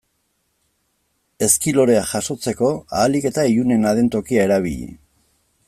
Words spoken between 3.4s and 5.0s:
ilunena den tokia erabili.